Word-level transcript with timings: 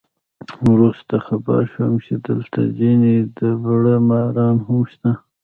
وروسته 0.69 1.13
خبر 1.27 1.59
شوم 1.73 1.93
چې 2.05 2.13
دلته 2.27 2.59
ځینې 2.79 3.13
دبړه 3.37 3.95
ماران 4.07 4.55
هم 4.67 4.79
شته. 4.91 5.11